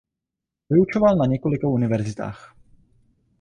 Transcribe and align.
Vyučoval 0.69 1.15
na 1.15 1.25
několika 1.25 1.67
univerzitách. 1.67 2.55